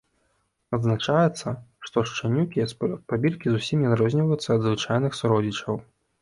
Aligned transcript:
Адзначаецца, 0.77 1.47
што 1.87 2.03
шчанюкі 2.11 2.65
з 2.71 2.89
прабіркі 3.11 3.53
зусім 3.57 3.77
не 3.85 3.93
адрозніваюцца 3.93 4.49
ад 4.57 4.61
звычайных 4.71 5.21
суродзічаў. 5.21 5.81